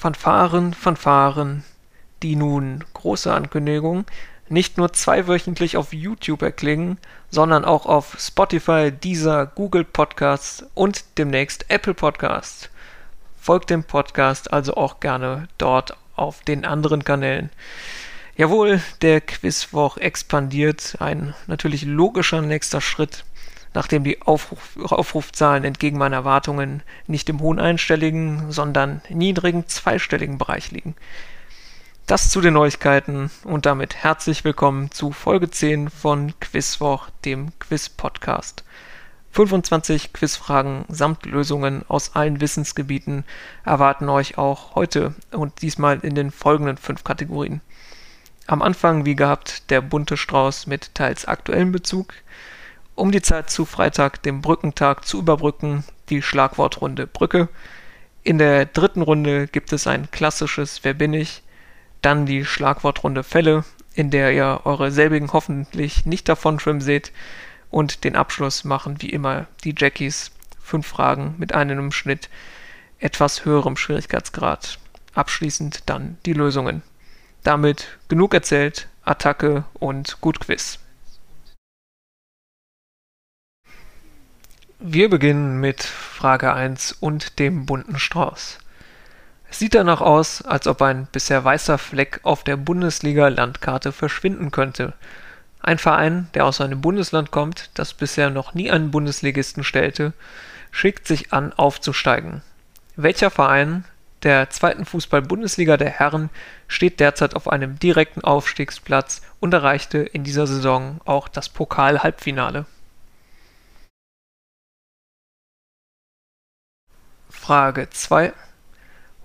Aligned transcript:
Fanfaren, 0.00 0.74
Fanfaren, 0.74 1.64
die 2.22 2.36
nun, 2.36 2.84
große 2.94 3.34
Ankündigung, 3.34 4.04
nicht 4.48 4.78
nur 4.78 4.92
zweiwöchentlich 4.92 5.76
auf 5.76 5.92
YouTube 5.92 6.42
erklingen, 6.42 6.98
sondern 7.30 7.64
auch 7.64 7.84
auf 7.84 8.16
Spotify, 8.16 8.92
Deezer, 8.92 9.46
Google 9.46 9.82
Podcasts 9.82 10.64
und 10.74 11.18
demnächst 11.18 11.68
Apple 11.68 11.94
Podcasts. 11.94 12.70
Folgt 13.40 13.70
dem 13.70 13.82
Podcast 13.82 14.52
also 14.52 14.76
auch 14.76 15.00
gerne 15.00 15.48
dort 15.58 15.96
auf 16.14 16.42
den 16.42 16.64
anderen 16.64 17.02
Kanälen. 17.02 17.50
Jawohl, 18.36 18.80
der 19.02 19.20
Quizwoch 19.20 19.96
expandiert, 19.96 20.94
ein 21.00 21.34
natürlich 21.48 21.82
logischer 21.82 22.40
nächster 22.40 22.80
Schritt 22.80 23.24
nachdem 23.78 24.02
die 24.02 24.20
Aufruf, 24.22 24.76
Aufrufzahlen 24.90 25.62
entgegen 25.62 25.98
meiner 25.98 26.16
Erwartungen 26.16 26.82
nicht 27.06 27.28
im 27.28 27.38
hohen 27.38 27.60
einstelligen, 27.60 28.50
sondern 28.50 29.02
niedrigen 29.08 29.68
zweistelligen 29.68 30.36
Bereich 30.36 30.72
liegen. 30.72 30.96
Das 32.04 32.28
zu 32.28 32.40
den 32.40 32.54
Neuigkeiten 32.54 33.30
und 33.44 33.66
damit 33.66 33.94
herzlich 33.94 34.42
willkommen 34.42 34.90
zu 34.90 35.12
Folge 35.12 35.48
10 35.48 35.90
von 35.90 36.34
Quizwoch, 36.40 37.08
dem 37.24 37.56
Quiz-Podcast. 37.60 38.64
25 39.30 40.12
Quizfragen 40.12 40.84
samt 40.88 41.24
Lösungen 41.24 41.84
aus 41.86 42.16
allen 42.16 42.40
Wissensgebieten 42.40 43.22
erwarten 43.64 44.08
euch 44.08 44.38
auch 44.38 44.74
heute 44.74 45.14
und 45.30 45.62
diesmal 45.62 46.00
in 46.00 46.16
den 46.16 46.32
folgenden 46.32 46.78
fünf 46.78 47.04
Kategorien. 47.04 47.60
Am 48.48 48.60
Anfang, 48.60 49.04
wie 49.04 49.14
gehabt, 49.14 49.70
der 49.70 49.82
bunte 49.82 50.16
Strauß 50.16 50.66
mit 50.66 50.96
teils 50.96 51.26
aktuellem 51.26 51.70
Bezug, 51.70 52.14
um 52.98 53.12
die 53.12 53.22
Zeit 53.22 53.48
zu 53.48 53.64
Freitag, 53.64 54.22
dem 54.22 54.42
Brückentag, 54.42 55.06
zu 55.06 55.20
überbrücken, 55.20 55.84
die 56.08 56.20
Schlagwortrunde 56.20 57.06
Brücke. 57.06 57.48
In 58.24 58.38
der 58.38 58.66
dritten 58.66 59.02
Runde 59.02 59.46
gibt 59.46 59.72
es 59.72 59.86
ein 59.86 60.10
klassisches 60.10 60.82
Wer 60.82 60.94
bin 60.94 61.14
ich? 61.14 61.42
Dann 62.02 62.26
die 62.26 62.44
Schlagwortrunde 62.44 63.22
Fälle, 63.22 63.64
in 63.94 64.10
der 64.10 64.32
ihr 64.32 64.62
eure 64.64 64.90
selbigen 64.90 65.32
hoffentlich 65.32 66.06
nicht 66.06 66.28
davon 66.28 66.58
schwimmen 66.58 66.80
seht. 66.80 67.12
Und 67.70 68.04
den 68.04 68.16
Abschluss 68.16 68.64
machen 68.64 69.00
wie 69.00 69.10
immer 69.10 69.46
die 69.64 69.74
Jackies. 69.76 70.32
Fünf 70.60 70.86
Fragen 70.86 71.34
mit 71.38 71.54
einem 71.54 71.78
im 71.78 71.92
Schnitt 71.92 72.28
etwas 72.98 73.44
höherem 73.44 73.76
Schwierigkeitsgrad. 73.76 74.78
Abschließend 75.14 75.84
dann 75.86 76.18
die 76.26 76.32
Lösungen. 76.32 76.82
Damit 77.44 77.98
genug 78.08 78.34
erzählt, 78.34 78.88
Attacke 79.04 79.64
und 79.74 80.20
gut 80.20 80.40
Quiz. 80.40 80.80
Wir 84.80 85.10
beginnen 85.10 85.58
mit 85.58 85.82
Frage 85.82 86.54
1 86.54 86.92
und 87.00 87.40
dem 87.40 87.66
bunten 87.66 87.98
Strauß. 87.98 88.58
Es 89.50 89.58
sieht 89.58 89.74
danach 89.74 90.00
aus, 90.00 90.40
als 90.42 90.68
ob 90.68 90.82
ein 90.82 91.08
bisher 91.10 91.44
weißer 91.44 91.78
Fleck 91.78 92.20
auf 92.22 92.44
der 92.44 92.56
Bundesliga-Landkarte 92.56 93.90
verschwinden 93.90 94.52
könnte. 94.52 94.92
Ein 95.60 95.78
Verein, 95.78 96.28
der 96.34 96.44
aus 96.44 96.60
einem 96.60 96.80
Bundesland 96.80 97.32
kommt, 97.32 97.70
das 97.74 97.92
bisher 97.92 98.30
noch 98.30 98.54
nie 98.54 98.70
einen 98.70 98.92
Bundesligisten 98.92 99.64
stellte, 99.64 100.12
schickt 100.70 101.08
sich 101.08 101.32
an, 101.32 101.52
aufzusteigen. 101.52 102.42
Welcher 102.94 103.30
Verein 103.30 103.84
der 104.22 104.48
zweiten 104.50 104.84
Fußball-Bundesliga 104.84 105.76
der 105.76 105.90
Herren 105.90 106.30
steht 106.68 107.00
derzeit 107.00 107.34
auf 107.34 107.48
einem 107.48 107.80
direkten 107.80 108.22
Aufstiegsplatz 108.22 109.22
und 109.40 109.52
erreichte 109.52 109.98
in 109.98 110.22
dieser 110.22 110.46
Saison 110.46 111.00
auch 111.04 111.26
das 111.26 111.48
Pokal-Halbfinale? 111.48 112.64
Frage 117.48 117.88
2. 117.88 118.34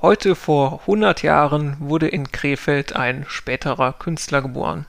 Heute 0.02 0.36
vor 0.36 0.80
100 0.84 1.24
Jahren 1.24 1.76
wurde 1.82 2.08
in 2.08 2.32
Krefeld 2.32 2.96
ein 2.96 3.26
späterer 3.28 3.92
Künstler 3.92 4.42
geboren. 4.42 4.86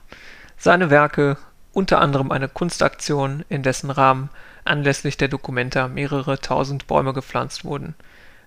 Seine 0.57 0.89
Werke, 0.89 1.35
unter 1.73 1.99
anderem 1.99 2.31
eine 2.31 2.47
Kunstaktion, 2.47 3.43
in 3.49 3.61
dessen 3.61 3.89
Rahmen 3.89 4.29
anlässlich 4.63 5.17
der 5.17 5.27
Documenta 5.27 5.89
mehrere 5.89 6.39
tausend 6.39 6.87
Bäume 6.87 7.11
gepflanzt 7.11 7.65
wurden. 7.65 7.95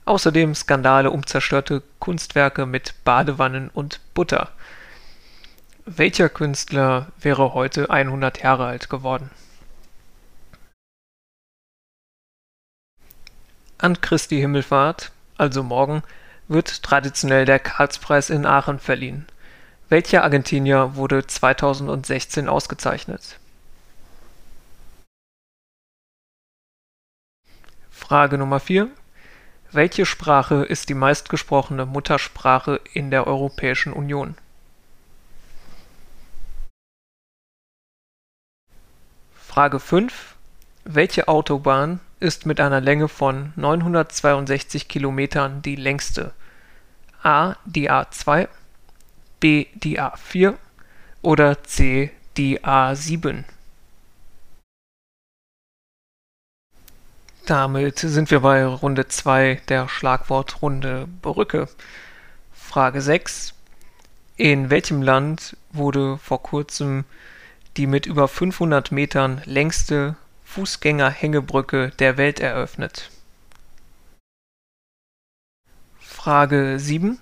Außerdem 0.06 0.54
Skandale 0.54 1.10
um 1.10 1.26
zerstörte 1.26 1.82
Kunstwerke 1.99 2.65
mit 2.65 2.94
Badewannen 3.05 3.69
und 3.69 4.00
Butter. 4.15 4.49
Welcher 5.84 6.31
Künstler 6.31 7.09
wäre 7.20 7.53
heute 7.53 7.91
100 7.91 8.43
Jahre 8.43 8.65
alt 8.65 8.88
geworden? 8.88 9.28
An 13.81 14.00
Christi 14.00 14.41
Himmelfahrt, 14.41 15.12
also 15.37 15.62
morgen, 15.62 16.03
wird 16.49 16.83
traditionell 16.83 17.44
der 17.44 17.61
Karlspreis 17.61 18.28
in 18.28 18.44
Aachen 18.44 18.81
verliehen. 18.81 19.27
Welcher 19.89 20.25
Argentinier 20.25 20.97
wurde 20.97 21.25
2016 21.25 22.49
ausgezeichnet? 22.49 23.38
Frage 27.88 28.37
Nummer 28.37 28.59
4. 28.59 28.91
Welche 29.71 30.06
Sprache 30.06 30.65
ist 30.65 30.88
die 30.88 30.94
meistgesprochene 30.94 31.87
Muttersprache 31.87 32.81
in 32.94 33.12
der 33.12 33.28
Europäischen 33.28 33.93
Union? 33.93 34.34
Frage 39.34 39.78
5. 39.78 40.38
Welche 40.91 41.28
Autobahn 41.28 42.00
ist 42.19 42.47
mit 42.47 42.60
einer 42.60 42.81
Länge 42.81 43.09
von 43.09 43.53
962 43.56 44.88
Kilometern 44.88 45.60
die 45.60 45.76
längste? 45.76 46.32
A 47.22 47.56
die 47.66 47.91
A2, 47.91 48.49
B 49.38 49.66
die 49.75 50.00
A4 50.00 50.54
oder 51.21 51.62
C 51.62 52.10
die 52.38 52.65
A7? 52.65 53.44
Damit 57.44 57.99
sind 57.99 58.31
wir 58.31 58.41
bei 58.41 58.65
Runde 58.65 59.09
2 59.09 59.60
der 59.69 59.91
Schlagwortrunde 59.91 61.06
Brücke. 61.20 61.69
Frage 62.55 63.03
6. 63.03 63.53
In 64.38 64.70
welchem 64.70 65.03
Land 65.03 65.55
wurde 65.70 66.16
vor 66.16 66.43
kurzem 66.43 67.05
die 67.76 67.87
mit 67.87 68.06
über 68.06 68.26
500 68.26 68.91
Metern 68.91 69.43
längste 69.44 70.16
Fußgängerhängebrücke 70.48 71.92
der 71.98 72.16
Welt 72.16 72.41
eröffnet. 72.41 73.10
Frage 76.00 76.78
7. 76.81 77.19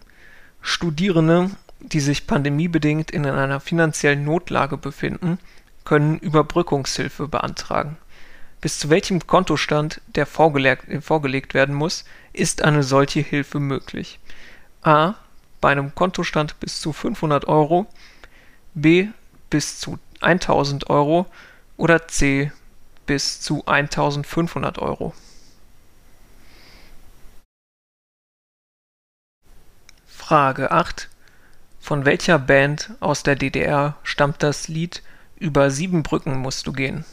Studierende, 0.63 1.51
die 1.81 2.01
sich 2.01 2.29
pandemiebedingt 2.29 3.11
in 3.11 3.27
einer 3.27 3.59
finanziellen 3.61 4.25
Notlage 4.25 4.77
befinden, 4.79 5.39
können 5.85 6.19
Überbrückungshilfe 6.19 7.27
beantragen. 7.27 7.97
Bis 8.61 8.79
zu 8.79 8.91
welchem 8.91 9.27
Kontostand, 9.27 10.01
der 10.07 10.25
vorgelegt 10.25 11.53
werden 11.53 11.75
muss, 11.75 12.05
ist 12.33 12.63
eine 12.63 12.85
solche 12.85 13.21
Hilfe 13.21 13.59
möglich? 13.59 14.21
A. 14.83 15.15
Bei 15.61 15.73
einem 15.73 15.95
Kontostand 15.95 16.59
bis 16.61 16.81
zu 16.81 16.93
500 16.93 17.47
Euro, 17.49 17.87
B. 18.75 19.09
bis 19.51 19.81
zu 19.81 19.99
1000 20.21 20.89
Euro 20.89 21.27
oder 21.77 22.07
C 22.07 22.53
bis 23.07 23.41
zu 23.41 23.65
1500 23.67 24.79
Euro. 24.79 25.15
Frage 30.07 30.73
8. 30.73 31.09
Von 31.81 32.05
welcher 32.05 32.41
Band 32.41 32.91
aus 32.99 33.23
der 33.23 33.37
DDR 33.37 33.97
stammt 34.03 34.43
das 34.43 34.67
Lied 34.67 35.03
Über 35.39 35.71
sieben 35.71 36.03
Brücken 36.03 36.39
musst 36.39 36.67
du 36.67 36.73
gehen? 36.73 37.05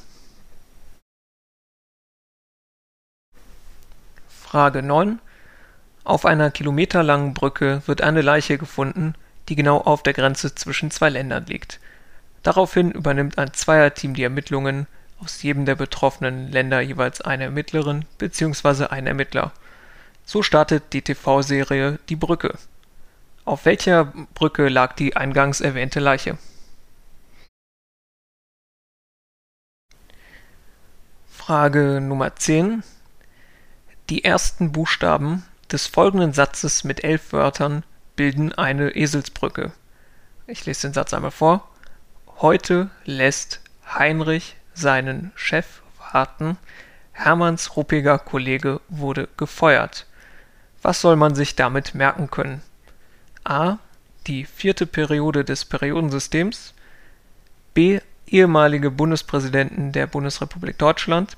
Frage 4.27 4.81
9. 4.81 5.19
Auf 6.03 6.25
einer 6.25 6.51
kilometerlangen 6.51 7.33
Brücke 7.33 7.83
wird 7.85 8.01
eine 8.01 8.21
Leiche 8.21 8.57
gefunden, 8.57 9.13
die 9.47 9.55
genau 9.55 9.77
auf 9.79 10.03
der 10.03 10.13
Grenze 10.13 10.55
zwischen 10.55 10.91
zwei 10.91 11.09
Ländern 11.09 11.45
liegt. 11.45 11.79
Daraufhin 12.41 12.91
übernimmt 12.91 13.37
ein 13.37 13.53
Zweierteam 13.53 14.13
die 14.13 14.23
Ermittlungen 14.23 14.87
aus 15.23 15.41
jedem 15.41 15.65
der 15.65 15.75
betroffenen 15.75 16.51
Länder 16.51 16.81
jeweils 16.81 17.21
eine 17.21 17.45
Ermittlerin 17.45 18.05
bzw. 18.17 18.85
ein 18.87 19.07
Ermittler. 19.07 19.51
So 20.25 20.43
startet 20.43 20.93
die 20.93 21.01
TV-Serie 21.01 21.99
Die 22.09 22.15
Brücke. 22.15 22.57
Auf 23.45 23.65
welcher 23.65 24.05
Brücke 24.33 24.69
lag 24.69 24.93
die 24.93 25.15
eingangs 25.15 25.61
erwähnte 25.61 25.99
Leiche? 25.99 26.37
Frage 31.27 31.99
Nummer 32.01 32.35
10. 32.35 32.83
Die 34.09 34.23
ersten 34.23 34.71
Buchstaben 34.71 35.43
des 35.71 35.87
folgenden 35.87 36.33
Satzes 36.33 36.83
mit 36.83 37.03
elf 37.03 37.33
Wörtern 37.33 37.83
bilden 38.15 38.53
eine 38.53 38.95
Eselsbrücke. 38.95 39.71
Ich 40.47 40.65
lese 40.65 40.87
den 40.87 40.93
Satz 40.93 41.13
einmal 41.13 41.31
vor. 41.31 41.69
Heute 42.39 42.89
lässt 43.05 43.61
Heinrich 43.85 44.55
seinen 44.73 45.31
Chef 45.35 45.81
warten, 46.11 46.57
Hermanns 47.13 47.77
ruppiger 47.77 48.17
Kollege 48.17 48.81
wurde 48.89 49.29
gefeuert. 49.37 50.07
Was 50.81 50.99
soll 50.99 51.15
man 51.15 51.35
sich 51.35 51.55
damit 51.55 51.95
merken 51.95 52.29
können? 52.29 52.61
A. 53.43 53.77
Die 54.27 54.45
vierte 54.45 54.85
Periode 54.85 55.45
des 55.45 55.65
Periodensystems. 55.65 56.73
B. 57.73 57.99
Ehemalige 58.25 58.89
Bundespräsidenten 58.89 59.91
der 59.91 60.07
Bundesrepublik 60.07 60.77
Deutschland. 60.77 61.37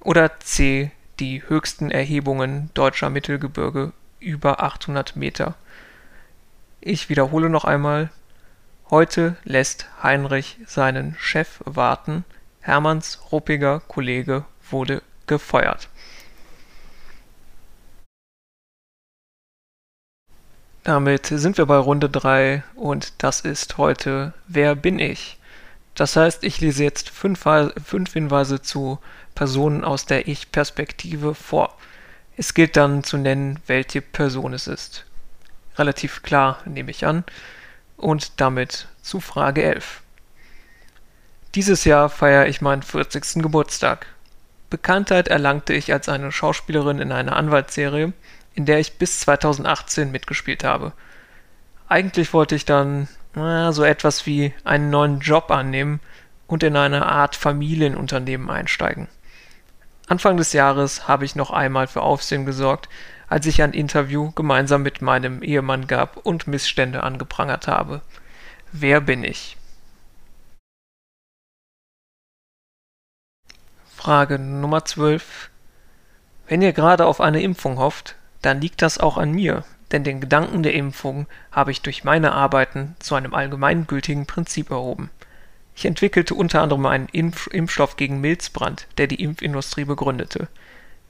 Oder 0.00 0.40
C. 0.40 0.90
Die 1.20 1.42
höchsten 1.46 1.90
Erhebungen 1.90 2.70
deutscher 2.74 3.10
Mittelgebirge 3.10 3.92
über 4.20 4.62
800 4.62 5.16
Meter. 5.16 5.54
Ich 6.80 7.08
wiederhole 7.08 7.50
noch 7.50 7.64
einmal. 7.64 8.10
Heute 8.90 9.36
lässt 9.44 9.86
Heinrich 10.02 10.58
seinen 10.66 11.14
Chef 11.18 11.60
warten. 11.64 12.24
Hermanns 12.64 13.20
ruppiger 13.30 13.80
Kollege 13.80 14.46
wurde 14.70 15.02
gefeuert. 15.26 15.90
Damit 20.82 21.26
sind 21.26 21.58
wir 21.58 21.66
bei 21.66 21.76
Runde 21.76 22.08
3 22.08 22.62
und 22.74 23.22
das 23.22 23.42
ist 23.42 23.76
heute 23.76 24.32
Wer 24.48 24.74
bin 24.76 24.98
ich? 24.98 25.38
Das 25.94 26.16
heißt, 26.16 26.42
ich 26.42 26.62
lese 26.62 26.84
jetzt 26.84 27.10
fünf, 27.10 27.44
Hinweise 27.44 28.62
zu 28.62 28.98
Personen 29.34 29.84
aus 29.84 30.06
der 30.06 30.26
Ich-Perspektive 30.26 31.34
vor. 31.34 31.76
Es 32.38 32.54
gilt 32.54 32.78
dann 32.78 33.04
zu 33.04 33.18
nennen, 33.18 33.60
welche 33.66 34.00
Person 34.00 34.54
es 34.54 34.68
ist. 34.68 35.04
Relativ 35.76 36.22
klar, 36.22 36.62
nehme 36.64 36.90
ich 36.90 37.04
an. 37.04 37.24
Und 37.98 38.40
damit 38.40 38.88
zu 39.02 39.20
Frage 39.20 39.62
11. 39.62 40.00
Dieses 41.54 41.84
Jahr 41.84 42.08
feiere 42.08 42.48
ich 42.48 42.60
meinen 42.60 42.82
40. 42.82 43.40
Geburtstag. 43.40 44.06
Bekanntheit 44.70 45.28
erlangte 45.28 45.72
ich 45.72 45.92
als 45.92 46.08
eine 46.08 46.32
Schauspielerin 46.32 46.98
in 46.98 47.12
einer 47.12 47.36
Anwaltsserie, 47.36 48.12
in 48.54 48.66
der 48.66 48.80
ich 48.80 48.98
bis 48.98 49.20
2018 49.20 50.10
mitgespielt 50.10 50.64
habe. 50.64 50.92
Eigentlich 51.88 52.32
wollte 52.32 52.56
ich 52.56 52.64
dann 52.64 53.06
na, 53.36 53.70
so 53.70 53.84
etwas 53.84 54.26
wie 54.26 54.52
einen 54.64 54.90
neuen 54.90 55.20
Job 55.20 55.52
annehmen 55.52 56.00
und 56.48 56.64
in 56.64 56.76
eine 56.76 57.06
Art 57.06 57.36
Familienunternehmen 57.36 58.50
einsteigen. 58.50 59.06
Anfang 60.08 60.36
des 60.36 60.52
Jahres 60.54 61.06
habe 61.06 61.24
ich 61.24 61.36
noch 61.36 61.52
einmal 61.52 61.86
für 61.86 62.02
Aufsehen 62.02 62.46
gesorgt, 62.46 62.88
als 63.28 63.46
ich 63.46 63.62
ein 63.62 63.72
Interview 63.72 64.32
gemeinsam 64.32 64.82
mit 64.82 65.02
meinem 65.02 65.40
Ehemann 65.40 65.86
gab 65.86 66.16
und 66.16 66.48
Missstände 66.48 67.04
angeprangert 67.04 67.68
habe. 67.68 68.02
Wer 68.72 69.00
bin 69.00 69.22
ich? 69.22 69.56
Frage 74.04 74.38
Nummer 74.38 74.84
12. 74.84 75.48
Wenn 76.46 76.60
ihr 76.60 76.74
gerade 76.74 77.06
auf 77.06 77.22
eine 77.22 77.40
Impfung 77.40 77.78
hofft, 77.78 78.16
dann 78.42 78.60
liegt 78.60 78.82
das 78.82 78.98
auch 78.98 79.16
an 79.16 79.32
mir, 79.32 79.64
denn 79.92 80.04
den 80.04 80.20
Gedanken 80.20 80.62
der 80.62 80.74
Impfung 80.74 81.26
habe 81.50 81.70
ich 81.70 81.80
durch 81.80 82.04
meine 82.04 82.32
Arbeiten 82.32 82.96
zu 82.98 83.14
einem 83.14 83.32
allgemeingültigen 83.32 84.26
Prinzip 84.26 84.70
erhoben. 84.70 85.08
Ich 85.74 85.86
entwickelte 85.86 86.34
unter 86.34 86.60
anderem 86.60 86.84
einen 86.84 87.08
Impf 87.12 87.46
Impfstoff 87.46 87.96
gegen 87.96 88.20
Milzbrand, 88.20 88.88
der 88.98 89.06
die 89.06 89.22
Impfindustrie 89.22 89.86
begründete. 89.86 90.48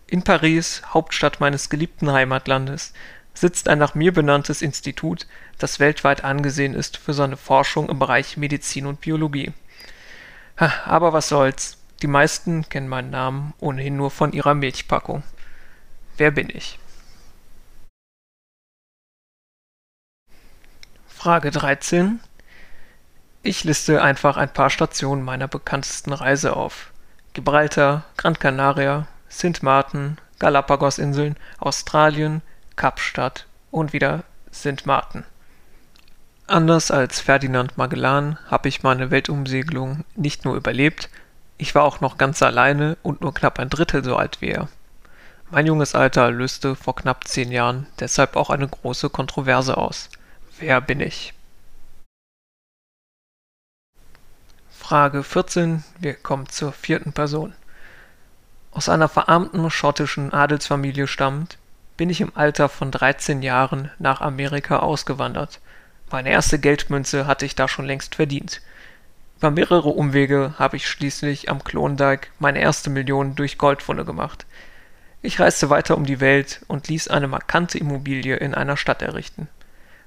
In 0.06 0.22
Paris, 0.22 0.82
Hauptstadt 0.86 1.40
meines 1.40 1.70
geliebten 1.70 2.12
Heimatlandes, 2.12 2.92
sitzt 3.34 3.68
ein 3.68 3.80
nach 3.80 3.96
mir 3.96 4.12
benanntes 4.12 4.62
Institut, 4.62 5.26
das 5.58 5.80
weltweit 5.80 6.22
angesehen 6.22 6.74
ist 6.74 6.96
für 6.96 7.12
seine 7.12 7.38
Forschung 7.38 7.88
im 7.88 7.98
Bereich 7.98 8.36
Medizin 8.36 8.86
und 8.86 9.00
Biologie. 9.00 9.52
Aber 10.84 11.12
was 11.12 11.28
soll's, 11.28 11.78
die 12.02 12.06
meisten 12.06 12.68
kennen 12.68 12.88
meinen 12.88 13.10
Namen 13.10 13.54
ohnehin 13.60 13.96
nur 13.96 14.10
von 14.10 14.32
ihrer 14.32 14.54
Milchpackung. 14.54 15.22
Wer 16.16 16.30
bin 16.30 16.48
ich? 16.50 16.78
Frage 21.06 21.50
13. 21.50 22.20
Ich 23.42 23.64
liste 23.64 24.02
einfach 24.02 24.36
ein 24.36 24.52
paar 24.52 24.70
Stationen 24.70 25.22
meiner 25.22 25.48
bekanntesten 25.48 26.12
Reise 26.12 26.56
auf. 26.56 26.92
Gibraltar, 27.32 28.04
Gran 28.16 28.38
Canaria, 28.38 29.06
Sint 29.28 29.62
Maarten, 29.62 30.18
Galapagosinseln, 30.38 31.36
Australien, 31.58 32.42
Kapstadt 32.76 33.46
und 33.70 33.92
wieder 33.92 34.24
Sint 34.50 34.86
Maarten. 34.86 35.24
Anders 36.46 36.90
als 36.90 37.20
Ferdinand 37.20 37.78
Magellan 37.78 38.38
habe 38.50 38.68
ich 38.68 38.82
meine 38.82 39.10
Weltumsegelung 39.10 40.04
nicht 40.14 40.44
nur 40.44 40.56
überlebt, 40.56 41.08
ich 41.58 41.74
war 41.74 41.84
auch 41.84 42.00
noch 42.00 42.18
ganz 42.18 42.42
alleine 42.42 42.96
und 43.02 43.20
nur 43.20 43.34
knapp 43.34 43.58
ein 43.58 43.70
Drittel 43.70 44.04
so 44.04 44.16
alt 44.16 44.40
wie 44.40 44.50
er. 44.50 44.68
Mein 45.50 45.66
junges 45.66 45.94
Alter 45.94 46.30
löste 46.30 46.74
vor 46.74 46.96
knapp 46.96 47.28
zehn 47.28 47.52
Jahren 47.52 47.86
deshalb 48.00 48.36
auch 48.36 48.50
eine 48.50 48.66
große 48.66 49.10
Kontroverse 49.10 49.76
aus. 49.76 50.08
Wer 50.58 50.80
bin 50.80 51.00
ich? 51.00 51.34
Frage 54.70 55.22
14. 55.22 55.84
Wir 55.98 56.14
kommen 56.14 56.48
zur 56.48 56.72
vierten 56.72 57.12
Person. 57.12 57.54
Aus 58.72 58.88
einer 58.88 59.08
verarmten 59.08 59.70
schottischen 59.70 60.32
Adelsfamilie 60.32 61.06
stammend, 61.06 61.56
bin 61.96 62.10
ich 62.10 62.20
im 62.20 62.32
Alter 62.34 62.68
von 62.68 62.90
13 62.90 63.42
Jahren 63.42 63.90
nach 63.98 64.20
Amerika 64.20 64.80
ausgewandert. 64.80 65.60
Meine 66.10 66.30
erste 66.30 66.58
Geldmünze 66.58 67.26
hatte 67.26 67.46
ich 67.46 67.54
da 67.54 67.68
schon 67.68 67.86
längst 67.86 68.16
verdient. 68.16 68.60
Über 69.44 69.50
mehrere 69.50 69.90
Umwege 69.90 70.54
habe 70.58 70.78
ich 70.78 70.88
schließlich 70.88 71.50
am 71.50 71.62
Klondike 71.62 72.28
meine 72.38 72.60
erste 72.60 72.88
Million 72.88 73.34
durch 73.34 73.58
Goldfunde 73.58 74.06
gemacht. 74.06 74.46
Ich 75.20 75.38
reiste 75.38 75.68
weiter 75.68 75.98
um 75.98 76.06
die 76.06 76.20
Welt 76.20 76.64
und 76.66 76.88
ließ 76.88 77.08
eine 77.08 77.28
markante 77.28 77.76
Immobilie 77.76 78.36
in 78.36 78.54
einer 78.54 78.78
Stadt 78.78 79.02
errichten. 79.02 79.48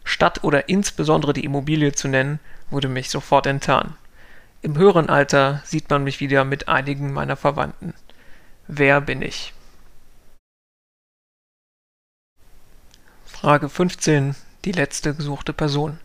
Stadt 0.04 0.44
oder 0.44 0.69
insbesondere 0.69 1.34
die 1.34 1.45
Immobilie 1.45 1.92
zu 1.92 2.07
nennen, 2.07 2.39
wurde 2.72 2.88
mich 2.88 3.12
sofort 3.12 3.45
enttarnt. 3.45 3.94
Im 4.63 4.75
höheren 4.75 5.07
Alter 5.07 5.62
sieht 5.66 5.88
man 5.92 6.04
mich 6.04 6.19
wieder 6.19 6.44
mit 6.44 6.68
einigen 6.68 7.13
meiner 7.13 7.36
Verwandten. 7.36 7.94
Wer 8.68 9.01
bin 9.01 9.22
ich? 9.22 9.54
Frage 13.28 13.69
15. 13.69 14.36
Die 14.66 14.72
letzte 14.72 15.13
gesuchte 15.13 15.54
Person. 15.54 16.00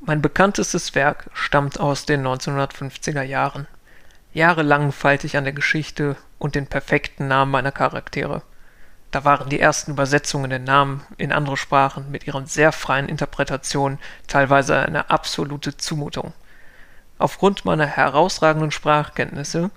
Mein 0.00 0.22
bekanntestes 0.22 0.94
Werk 0.94 1.28
stammt 1.34 1.80
aus 1.80 2.06
den 2.06 2.24
1950er 2.24 3.22
Jahren. 3.22 3.66
Jahrelang 4.32 4.92
feilte 4.92 5.26
ich 5.26 5.36
an 5.36 5.42
der 5.42 5.52
Geschichte 5.52 6.16
und 6.38 6.54
den 6.54 6.68
perfekten 6.68 7.26
Namen 7.26 7.50
meiner 7.50 7.72
Charaktere. 7.72 8.42
Da 9.10 9.24
waren 9.24 9.48
die 9.48 9.58
ersten 9.58 9.90
Übersetzungen 9.90 10.50
der 10.50 10.60
Namen 10.60 11.02
in 11.16 11.32
andere 11.32 11.56
Sprachen 11.56 12.12
mit 12.12 12.26
ihren 12.26 12.46
sehr 12.46 12.70
freien 12.70 13.08
Interpretationen 13.08 13.98
teilweise 14.28 14.78
eine 14.78 15.10
absolute 15.10 15.76
Zumutung. 15.76 16.32
Aufgrund 17.18 17.64
meiner 17.64 17.86
herausragenden 17.86 18.70
Sprachkenntnisse, 18.70 19.70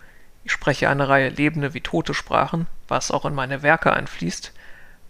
ich 0.43 0.51
spreche 0.51 0.87
eine 0.87 1.09
Reihe 1.09 1.29
lebende 1.29 1.73
wie 1.73 1.81
tote 1.81 2.13
Sprachen, 2.13 2.67
was 2.87 3.09
auch 3.09 3.25
in 3.25 3.33
meine 3.33 3.63
Werke 3.63 3.91
einfließt, 3.91 4.53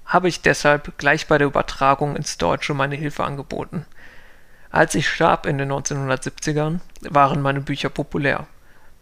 habe 0.05 0.29
ich 0.29 0.41
deshalb 0.41 0.97
gleich 0.97 1.27
bei 1.27 1.37
der 1.37 1.47
Übertragung 1.47 2.15
ins 2.15 2.37
Deutsche 2.37 2.73
meine 2.73 2.95
Hilfe 2.95 3.25
angeboten. 3.25 3.85
Als 4.71 4.95
ich 4.95 5.09
starb 5.09 5.45
in 5.45 5.57
den 5.57 5.71
1970ern, 5.71 6.79
waren 7.01 7.41
meine 7.41 7.61
Bücher 7.61 7.89
populär. 7.89 8.47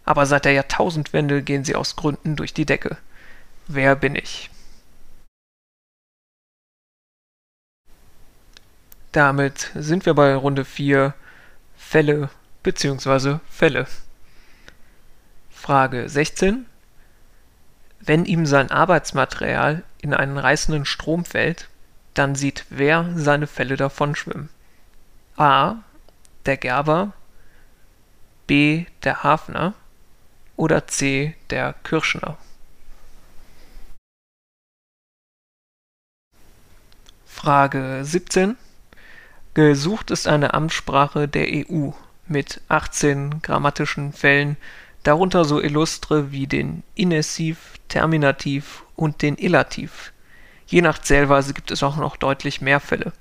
Aber 0.04 0.26
seit 0.26 0.46
der 0.46 0.54
Jahrtausendwende 0.54 1.44
gehen 1.44 1.64
sie 1.64 1.76
aus 1.76 1.96
Gründen 1.96 2.36
durch 2.36 2.54
die 2.54 2.66
Decke. 2.66 2.98
Wer 3.68 3.96
bin 3.96 4.16
ich? 4.16 4.50
Damit 9.12 9.72
sind 9.76 10.06
wir 10.08 10.16
bei 10.16 10.34
Runde 10.36 10.66
4 10.66 11.14
Fälle 11.78 12.30
bzw. 12.64 13.38
Fälle. 13.50 13.88
Frage 15.52 16.10
16. 16.10 16.66
Wenn 18.00 18.26
ihm 18.26 18.46
sein 18.46 18.72
Arbeitsmaterial 18.72 19.84
in 20.02 20.14
einen 20.16 20.38
reißenden 20.38 20.86
Strom 20.86 21.26
fällt, 21.26 21.70
dann 22.16 22.34
sieht 22.34 22.66
wer 22.70 23.08
seine 23.16 23.46
Fälle 23.46 23.78
davon 23.78 24.16
schwimmen? 24.16 24.50
A. 25.40 25.78
Der 26.46 26.58
Gerber, 26.58 27.14
B. 28.46 28.88
Der 29.04 29.24
Hafner 29.24 29.74
oder 30.58 30.86
C. 30.88 31.34
Der 31.50 31.76
Kirschner? 31.86 32.38
Frage 37.26 38.02
17. 38.04 38.58
Gesucht 39.54 40.12
ist 40.12 40.28
eine 40.28 40.54
Amtssprache 40.54 41.30
der 41.30 41.48
EU 41.48 41.92
mit 42.28 42.60
18 42.68 43.42
grammatischen 43.42 44.12
Fällen, 44.12 44.58
darunter 45.04 45.46
so 45.46 45.62
illustre 45.62 46.34
wie 46.34 46.48
den 46.48 46.84
Inessiv, 46.96 47.76
Terminativ 47.88 48.84
und 48.98 49.22
den 49.22 49.38
Illativ. 49.38 50.12
Je 50.68 50.82
nach 50.82 51.00
Zählweise 51.00 51.54
gibt 51.54 51.72
es 51.72 51.82
auch 51.82 51.96
noch 51.96 52.18
deutlich 52.18 52.60
mehr 52.60 52.82
Fälle. 52.82 53.14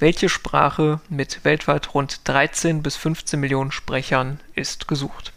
Welche 0.00 0.28
Sprache 0.28 1.00
mit 1.08 1.44
weltweit 1.44 1.92
rund 1.92 2.20
13 2.28 2.84
bis 2.84 2.96
15 2.96 3.40
Millionen 3.40 3.72
Sprechern 3.72 4.38
ist 4.54 4.86
gesucht? 4.86 5.32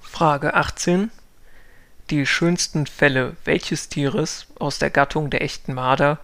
Frage 0.00 0.54
18. 0.54 1.10
Die 2.10 2.26
schönsten 2.26 2.86
Fälle 2.86 3.34
welches 3.44 3.88
Tieres 3.88 4.46
aus 4.60 4.78
der 4.78 4.90
Gattung 4.90 5.30
der 5.30 5.42
Echten 5.42 5.74
Marder 5.74 6.20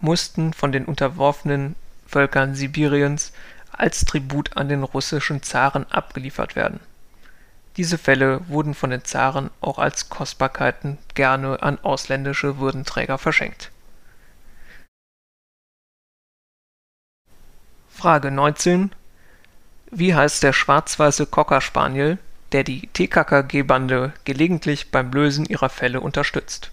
mussten 0.00 0.52
von 0.52 0.70
den 0.70 0.84
unterworfenen 0.84 1.74
Völkern 2.06 2.54
Sibiriens 2.54 3.32
als 3.72 4.04
Tribut 4.04 4.56
an 4.56 4.68
den 4.68 4.84
russischen 4.84 5.42
Zaren 5.42 5.90
abgeliefert 5.90 6.54
werden. 6.54 6.78
Diese 7.76 7.98
Felle 7.98 8.40
wurden 8.48 8.74
von 8.74 8.90
den 8.90 9.04
Zaren 9.04 9.50
auch 9.60 9.78
als 9.78 10.08
Kostbarkeiten 10.08 10.96
gerne 11.14 11.62
an 11.62 11.78
ausländische 11.82 12.58
Würdenträger 12.58 13.18
verschenkt. 13.18 13.70
Frage 17.90 18.30
19 18.30 18.92
Wie 19.90 20.14
heißt 20.14 20.42
der 20.42 20.54
schwarz-weiße 20.54 21.26
Cocker 21.26 21.60
Spaniel, 21.60 22.18
der 22.52 22.64
die 22.64 22.86
TKKG-Bande 22.88 24.14
gelegentlich 24.24 24.90
beim 24.90 25.12
Lösen 25.12 25.44
ihrer 25.44 25.68
Fälle 25.68 26.00
unterstützt? 26.00 26.70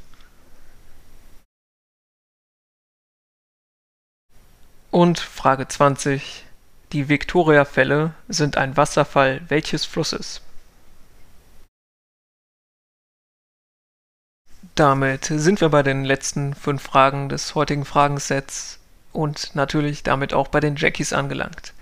Und 4.91 5.19
Frage 5.19 5.67
20 5.67 6.45
Die 6.93 7.09
Victoria-Fälle 7.09 8.13
sind 8.29 8.55
ein 8.57 8.77
Wasserfall 8.77 9.41
welches 9.49 9.85
Flusses? 9.85 10.41
Damit 14.75 15.25
sind 15.25 15.61
wir 15.61 15.69
bei 15.69 15.83
den 15.83 16.03
letzten 16.03 16.55
fünf 16.55 16.81
Fragen 16.81 17.29
des 17.29 17.53
heutigen 17.53 17.85
Fragensets 17.85 18.79
und 19.11 19.55
natürlich 19.55 20.01
damit 20.01 20.33
auch 20.33 20.47
bei 20.47 20.59
den 20.59 20.77
Jackies 20.77 21.13
angelangt. 21.13 21.73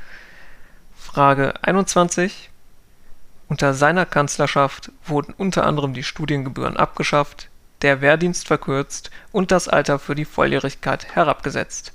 Frage 0.97 1.53
21. 1.63 2.49
Unter 3.47 3.73
seiner 3.73 4.05
Kanzlerschaft 4.05 4.91
wurden 5.05 5.33
unter 5.37 5.65
anderem 5.65 5.93
die 5.93 6.03
Studiengebühren 6.03 6.75
abgeschafft, 6.75 7.47
der 7.81 8.01
Wehrdienst 8.01 8.45
verkürzt 8.47 9.09
und 9.31 9.51
das 9.51 9.69
Alter 9.69 9.97
für 9.97 10.15
die 10.15 10.25
Volljährigkeit 10.25 11.15
herabgesetzt. 11.15 11.93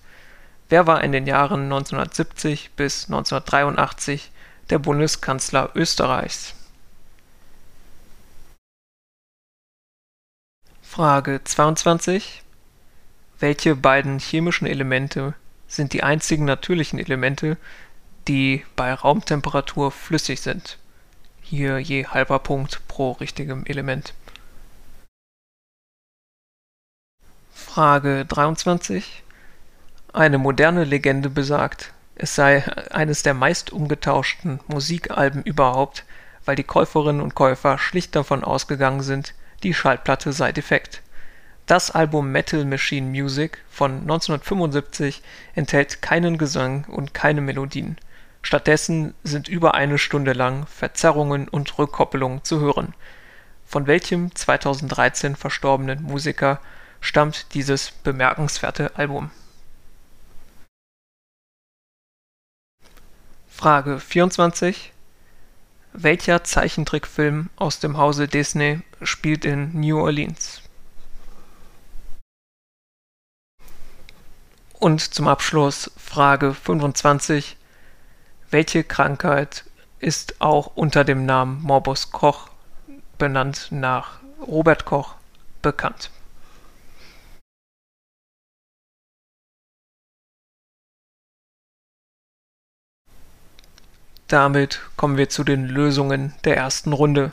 Wer 0.70 0.86
war 0.86 1.04
in 1.04 1.12
den 1.12 1.26
Jahren 1.26 1.64
1970 1.64 2.70
bis 2.74 3.04
1983 3.04 4.32
der 4.70 4.78
Bundeskanzler 4.78 5.70
Österreichs? 5.74 6.55
Frage 10.96 11.44
22. 11.44 12.42
Welche 13.38 13.76
beiden 13.76 14.18
chemischen 14.18 14.66
Elemente 14.66 15.34
sind 15.68 15.92
die 15.92 16.02
einzigen 16.02 16.46
natürlichen 16.46 16.98
Elemente, 16.98 17.58
die 18.28 18.64
bei 18.76 18.94
Raumtemperatur 18.94 19.92
flüssig 19.92 20.40
sind? 20.40 20.78
Hier 21.42 21.78
je 21.80 22.06
halber 22.06 22.38
Punkt 22.38 22.80
pro 22.88 23.12
richtigem 23.12 23.66
Element. 23.66 24.14
Frage 27.52 28.24
23. 28.24 29.22
Eine 30.14 30.38
moderne 30.38 30.84
Legende 30.84 31.28
besagt, 31.28 31.92
es 32.14 32.34
sei 32.34 32.62
eines 32.90 33.22
der 33.22 33.34
meist 33.34 33.70
umgetauschten 33.70 34.60
Musikalben 34.66 35.42
überhaupt, 35.42 36.06
weil 36.46 36.56
die 36.56 36.64
Käuferinnen 36.64 37.20
und 37.20 37.34
Käufer 37.34 37.76
schlicht 37.76 38.16
davon 38.16 38.42
ausgegangen 38.42 39.02
sind, 39.02 39.34
die 39.62 39.74
Schallplatte 39.74 40.32
sei 40.32 40.52
defekt. 40.52 41.02
Das 41.66 41.90
Album 41.90 42.30
Metal 42.30 42.64
Machine 42.64 43.08
Music 43.08 43.58
von 43.68 44.02
1975 44.02 45.22
enthält 45.54 46.00
keinen 46.00 46.38
Gesang 46.38 46.84
und 46.84 47.12
keine 47.12 47.40
Melodien. 47.40 47.98
Stattdessen 48.42 49.14
sind 49.24 49.48
über 49.48 49.74
eine 49.74 49.98
Stunde 49.98 50.32
lang 50.32 50.66
Verzerrungen 50.68 51.48
und 51.48 51.76
Rückkoppelungen 51.78 52.44
zu 52.44 52.60
hören. 52.60 52.94
Von 53.64 53.88
welchem 53.88 54.32
2013 54.32 55.34
verstorbenen 55.34 56.02
Musiker 56.04 56.60
stammt 57.00 57.52
dieses 57.54 57.90
bemerkenswerte 57.90 58.96
Album? 58.96 59.32
Frage 63.48 63.98
24 63.98 64.92
welcher 65.98 66.44
Zeichentrickfilm 66.44 67.48
aus 67.56 67.80
dem 67.80 67.96
Hause 67.96 68.28
Disney 68.28 68.80
spielt 69.02 69.44
in 69.44 69.80
New 69.80 69.98
Orleans? 69.98 70.60
Und 74.78 75.00
zum 75.00 75.26
Abschluss 75.26 75.90
Frage 75.96 76.52
25. 76.52 77.56
Welche 78.50 78.84
Krankheit 78.84 79.64
ist 79.98 80.40
auch 80.40 80.76
unter 80.76 81.02
dem 81.02 81.24
Namen 81.24 81.62
Morbus 81.62 82.12
Koch, 82.12 82.50
benannt 83.16 83.68
nach 83.70 84.20
Robert 84.46 84.84
Koch, 84.84 85.14
bekannt? 85.62 86.10
Damit 94.28 94.80
kommen 94.96 95.16
wir 95.16 95.28
zu 95.28 95.44
den 95.44 95.68
Lösungen 95.68 96.34
der 96.44 96.56
ersten 96.56 96.92
Runde. 96.92 97.32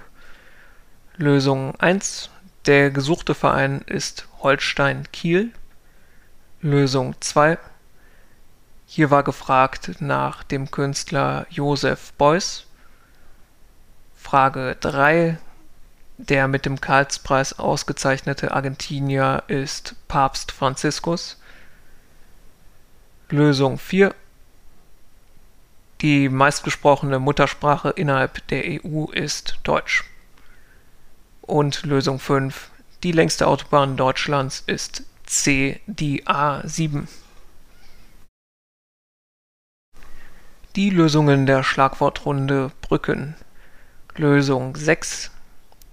Lösung 1.17 1.79
1. 1.79 2.29
Der 2.67 2.91
gesuchte 2.91 3.33
Verein 3.33 3.81
ist 3.87 4.27
Holstein 4.39 5.07
Kiel. 5.11 5.51
Lösung 6.61 7.15
2. 7.19 7.57
Hier 8.85 9.09
war 9.09 9.23
gefragt 9.23 10.01
nach 10.01 10.43
dem 10.43 10.69
Künstler 10.69 11.47
Josef 11.49 12.13
Beuys. 12.13 12.67
Frage 14.15 14.77
3. 14.79 15.39
Der 16.17 16.47
mit 16.47 16.67
dem 16.67 16.79
Karlspreis 16.79 17.57
ausgezeichnete 17.57 18.51
Argentinier 18.51 19.43
ist 19.47 19.95
Papst 20.07 20.51
Franziskus. 20.51 21.41
Lösung 23.29 23.79
4. 23.79 24.13
Die 26.03 26.27
meistgesprochene 26.27 27.17
Muttersprache 27.17 27.91
innerhalb 27.91 28.45
der 28.49 28.81
EU 28.83 29.05
ist 29.05 29.59
Deutsch. 29.63 30.03
Und 31.41 31.83
Lösung 31.83 32.19
5. 32.19 32.71
Die 33.03 33.13
längste 33.13 33.47
Autobahn 33.47 33.95
Deutschlands 33.95 34.65
ist 34.67 35.03
C, 35.25 35.79
die 35.87 36.25
A7. 36.25 37.07
Die 40.75 40.89
Lösungen 40.89 41.45
der 41.45 41.63
Schlagwortrunde 41.63 42.73
Brücken. 42.81 43.35
Lösung 44.17 44.75
6. 44.75 45.31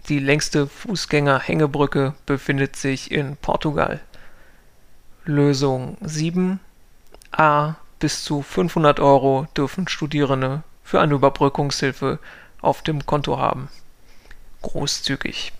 Die 0.08 0.18
längste 0.18 0.66
Fußgängerhängebrücke 0.66 2.14
befindet 2.26 2.74
sich 2.74 3.12
in 3.12 3.36
Portugal. 3.36 4.00
Lösung 5.24 5.96
7. 6.00 6.58
A 7.30 7.76
bis 8.00 8.24
zu 8.24 8.42
500 8.42 8.98
Euro 8.98 9.46
dürfen 9.56 9.86
Studierende 9.86 10.62
für 10.82 11.00
eine 11.00 11.14
Überbrückungshilfe 11.14 12.18
auf 12.60 12.82
dem 12.82 13.06
Konto 13.06 13.38
haben. 13.38 13.68
Großzügig. 14.62 15.52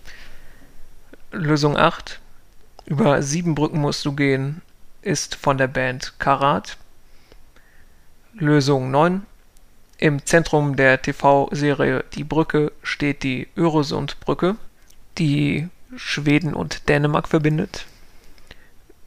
Lösung 1.31 1.77
8. 1.77 2.19
Über 2.85 3.21
sieben 3.21 3.55
Brücken 3.55 3.79
musst 3.79 4.03
du 4.05 4.11
gehen 4.11 4.61
ist 5.01 5.35
von 5.35 5.57
der 5.57 5.67
Band 5.67 6.13
Karat. 6.19 6.77
Lösung 8.33 8.91
9. 8.91 9.25
Im 9.97 10.25
Zentrum 10.25 10.75
der 10.75 11.01
TV-Serie 11.01 12.03
Die 12.13 12.23
Brücke 12.23 12.71
steht 12.83 13.23
die 13.23 13.47
Öresundbrücke, 13.55 14.55
die 15.17 15.69
Schweden 15.95 16.53
und 16.53 16.89
Dänemark 16.89 17.27
verbindet. 17.27 17.85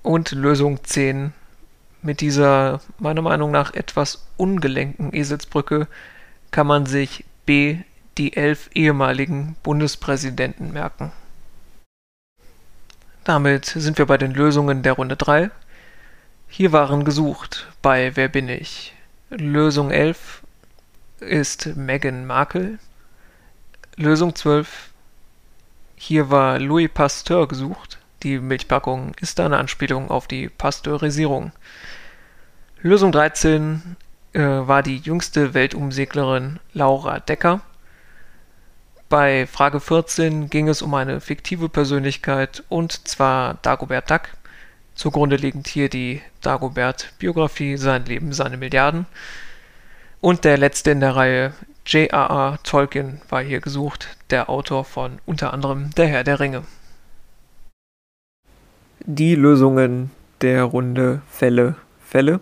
Und 0.03 0.33
Lösung 0.33 0.83
10 0.85 1.33
mit 2.05 2.21
dieser 2.21 2.81
meiner 2.99 3.23
Meinung 3.23 3.51
nach 3.51 3.73
etwas 3.75 4.27
ungelenken 4.37 5.15
Eselsbrücke 5.15 5.89
kann 6.51 6.67
man 6.67 6.87
sich 6.87 7.25
B 7.47 7.79
die 8.19 8.37
elf 8.37 8.71
ehemaligen 8.75 9.57
Bundespräsidenten 9.63 10.73
merken. 10.73 11.13
Damit 13.25 13.65
sind 13.65 13.99
wir 13.99 14.07
bei 14.07 14.19
den 14.19 14.33
Lösungen 14.33 14.83
der 14.83 14.93
Runde 14.93 15.17
3. 15.17 15.51
Hier 16.47 16.73
waren 16.73 17.05
gesucht 17.05 17.69
bei 17.81 18.15
Wer 18.15 18.29
bin 18.29 18.49
ich? 18.49 18.95
Lösung 19.31 19.91
11 19.91 20.43
ist 21.21 21.75
Meghan 21.75 22.27
Markle. 22.27 22.79
Lösung 23.97 24.35
12 24.35 24.91
hier 25.97 26.31
war 26.31 26.59
Louis 26.59 26.91
Pasteur 26.93 27.49
gesucht. 27.49 27.99
Die 28.25 28.39
Milchpackung 28.39 29.13
ist 29.21 29.39
eine 29.39 29.59
Anspielung 29.59 30.11
auf 30.11 30.27
die 30.27 30.49
Pasteurisierung. 30.49 31.53
Lösung 32.81 33.13
13 33.13 33.97
äh, 34.33 34.41
war 34.41 34.83
die 34.83 34.97
jüngste 34.97 35.53
Weltumseglerin 35.53 36.59
Laura 36.73 37.21
Decker. 37.21 37.61
Bei 39.11 39.47
Frage 39.47 39.79
14 39.79 40.49
ging 40.49 40.69
es 40.69 40.81
um 40.81 40.95
eine 40.95 41.21
fiktive 41.21 41.69
Persönlichkeit 41.69 42.65
und 42.71 43.07
zwar 43.07 43.59
Dagobert 43.61 44.11
Duck. 44.11 44.23
Zugrunde 44.95 45.37
liegend 45.37 45.69
hier 45.69 45.91
die 45.91 46.23
Dagobert-Biografie, 46.41 47.77
sein 47.77 48.07
Leben, 48.07 48.33
seine 48.33 48.57
Milliarden. 48.57 49.05
Und 50.23 50.45
der 50.45 50.57
letzte 50.57 50.93
in 50.93 51.01
der 51.01 51.15
Reihe, 51.15 51.53
J.R.R. 51.85 52.59
Tolkien 52.63 53.21
war 53.29 53.43
hier 53.43 53.61
gesucht, 53.61 54.17
der 54.31 54.49
Autor 54.49 54.87
von 54.87 55.19
unter 55.27 55.53
anderem 55.53 55.91
Der 55.91 56.07
Herr 56.07 56.25
der 56.25 56.41
Ringe. 56.41 56.63
Die 59.07 59.35
Lösungen 59.35 60.11
der 60.41 60.65
Runde 60.65 61.21
Fälle, 61.29 61.75
Fälle. 62.01 62.41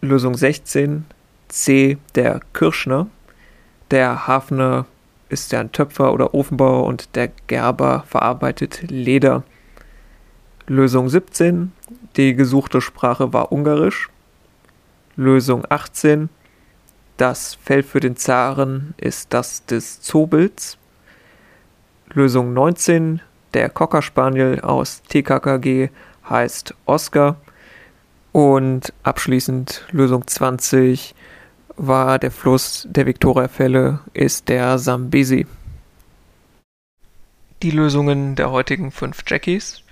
Lösung 0.00 0.36
16, 0.36 1.06
C, 1.48 1.98
der 2.14 2.40
Kirschner. 2.54 3.08
Der 3.90 4.28
Hafner 4.28 4.86
ist 5.28 5.50
ja 5.50 5.58
ein 5.58 5.72
Töpfer 5.72 6.12
oder 6.12 6.34
Ofenbauer 6.34 6.84
und 6.84 7.16
der 7.16 7.32
Gerber 7.48 8.04
verarbeitet 8.06 8.88
Leder. 8.92 9.42
Lösung 10.68 11.08
17, 11.08 11.72
die 12.14 12.36
gesuchte 12.36 12.80
Sprache 12.80 13.32
war 13.32 13.50
Ungarisch. 13.50 14.08
Lösung 15.16 15.64
18, 15.68 16.28
das 17.16 17.56
Fell 17.56 17.82
für 17.82 17.98
den 17.98 18.14
Zaren 18.14 18.94
ist 18.98 19.34
das 19.34 19.66
des 19.66 20.00
Zobels. 20.00 20.78
Lösung 22.14 22.52
19. 22.54 23.20
Der 23.54 23.68
Cocker 23.68 24.02
Spaniel 24.02 24.60
aus 24.60 25.02
TKKG 25.02 25.90
heißt 26.28 26.74
Oscar. 26.86 27.36
Und 28.32 28.92
abschließend 29.02 29.84
Lösung 29.90 30.26
20 30.26 31.14
war 31.76 32.18
der 32.18 32.30
Fluss 32.30 32.86
der 32.90 33.06
Viktoriafälle 33.06 34.00
ist 34.14 34.48
der 34.48 34.78
Sambesi. 34.78 35.46
Die 37.62 37.70
Lösungen 37.70 38.34
der 38.36 38.50
heutigen 38.50 38.90
fünf 38.90 39.22
Jackies. 39.26 39.82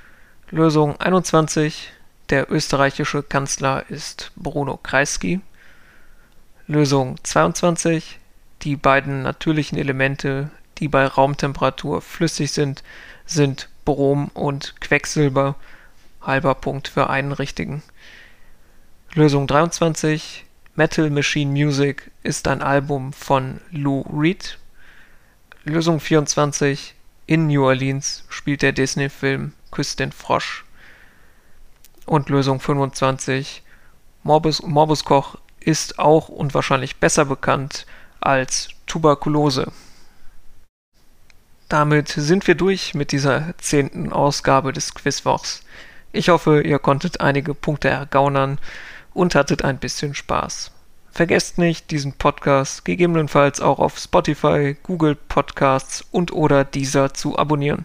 Lösung 0.50 0.98
21. 0.98 1.92
Der 2.30 2.50
österreichische 2.50 3.22
Kanzler 3.22 3.84
ist 3.90 4.32
Bruno 4.36 4.78
Kreisky. 4.82 5.40
Lösung 6.66 7.16
22. 7.22 8.18
Die 8.62 8.76
beiden 8.76 9.22
natürlichen 9.22 9.78
Elemente, 9.78 10.50
die 10.78 10.88
bei 10.88 11.06
Raumtemperatur 11.06 12.00
flüssig 12.00 12.52
sind, 12.52 12.82
sind 13.30 13.68
Brom 13.84 14.28
und 14.34 14.80
Quecksilber. 14.80 15.54
Halber 16.20 16.54
Punkt 16.54 16.88
für 16.88 17.08
einen 17.08 17.32
richtigen. 17.32 17.82
Lösung 19.14 19.46
23. 19.46 20.44
Metal 20.74 21.10
Machine 21.10 21.50
Music 21.50 22.10
ist 22.22 22.46
ein 22.48 22.62
Album 22.62 23.12
von 23.12 23.60
Lou 23.70 24.02
Reed. 24.02 24.58
Lösung 25.64 26.00
24. 26.00 26.94
In 27.26 27.46
New 27.46 27.64
Orleans 27.64 28.24
spielt 28.28 28.62
der 28.62 28.72
Disney-Film 28.72 29.52
Küss 29.70 29.96
den 29.96 30.12
Frosch. 30.12 30.64
Und 32.06 32.28
Lösung 32.28 32.60
25. 32.60 33.62
Morbus, 34.22 34.62
Morbus 34.62 35.04
Koch 35.04 35.36
ist 35.60 35.98
auch 35.98 36.28
und 36.28 36.54
wahrscheinlich 36.54 36.96
besser 36.96 37.24
bekannt 37.24 37.86
als 38.20 38.68
Tuberkulose. 38.86 39.72
Damit 41.70 42.08
sind 42.08 42.48
wir 42.48 42.56
durch 42.56 42.94
mit 42.94 43.12
dieser 43.12 43.54
zehnten 43.58 44.12
Ausgabe 44.12 44.72
des 44.72 44.92
Quizwochs. 44.92 45.62
Ich 46.10 46.28
hoffe, 46.28 46.62
ihr 46.62 46.80
konntet 46.80 47.20
einige 47.20 47.54
Punkte 47.54 47.88
ergaunern 47.88 48.58
und 49.14 49.36
hattet 49.36 49.62
ein 49.62 49.78
bisschen 49.78 50.16
Spaß. 50.16 50.72
Vergesst 51.12 51.58
nicht, 51.58 51.92
diesen 51.92 52.14
Podcast 52.14 52.84
gegebenenfalls 52.84 53.60
auch 53.60 53.78
auf 53.78 53.98
Spotify, 53.98 54.76
Google 54.82 55.14
Podcasts 55.14 56.04
und 56.10 56.32
oder 56.32 56.64
dieser 56.64 57.14
zu 57.14 57.38
abonnieren. 57.38 57.84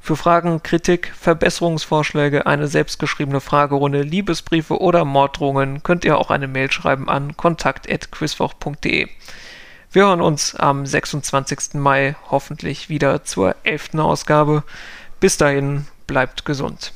Für 0.00 0.14
Fragen, 0.14 0.62
Kritik, 0.62 1.12
Verbesserungsvorschläge, 1.20 2.46
eine 2.46 2.68
selbstgeschriebene 2.68 3.40
Fragerunde, 3.40 4.02
Liebesbriefe 4.02 4.80
oder 4.80 5.04
Morddrohungen 5.04 5.82
könnt 5.82 6.04
ihr 6.04 6.18
auch 6.18 6.30
eine 6.30 6.46
Mail 6.46 6.70
schreiben 6.70 7.08
an 7.08 7.36
kontakt.quizwoch.de. 7.36 9.08
Wir 9.92 10.06
hören 10.06 10.20
uns 10.20 10.54
am 10.54 10.84
26. 10.84 11.74
Mai 11.74 12.16
hoffentlich 12.30 12.88
wieder 12.88 13.24
zur 13.24 13.54
11. 13.62 13.94
Ausgabe. 13.94 14.62
Bis 15.20 15.36
dahin, 15.36 15.86
bleibt 16.06 16.44
gesund. 16.44 16.92